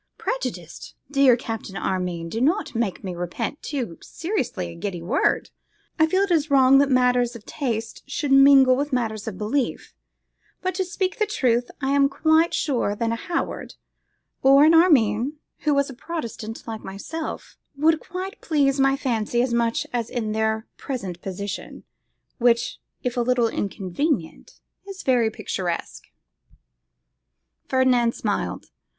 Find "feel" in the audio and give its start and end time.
6.07-6.23